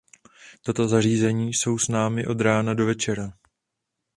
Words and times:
Tato 0.61 0.87
zařízení 0.87 1.53
jsou 1.53 1.77
s 1.77 1.87
námi 1.87 2.27
od 2.27 2.41
rána 2.41 2.73
do 2.73 2.85
večera. 2.85 3.33